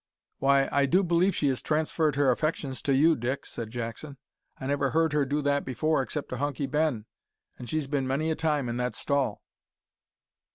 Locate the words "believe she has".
1.03-1.61